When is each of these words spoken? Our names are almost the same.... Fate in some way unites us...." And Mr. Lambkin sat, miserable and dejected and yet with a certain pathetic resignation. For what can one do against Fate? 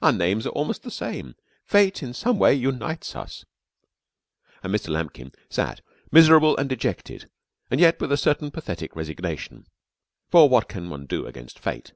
Our 0.00 0.10
names 0.10 0.46
are 0.46 0.52
almost 0.52 0.84
the 0.84 0.90
same.... 0.90 1.34
Fate 1.66 2.02
in 2.02 2.14
some 2.14 2.38
way 2.38 2.54
unites 2.54 3.14
us...." 3.14 3.44
And 4.62 4.74
Mr. 4.74 4.88
Lambkin 4.88 5.32
sat, 5.50 5.82
miserable 6.10 6.56
and 6.56 6.66
dejected 6.66 7.28
and 7.70 7.78
yet 7.78 8.00
with 8.00 8.10
a 8.10 8.16
certain 8.16 8.50
pathetic 8.50 8.96
resignation. 8.96 9.66
For 10.30 10.48
what 10.48 10.70
can 10.70 10.88
one 10.88 11.04
do 11.04 11.26
against 11.26 11.58
Fate? 11.58 11.92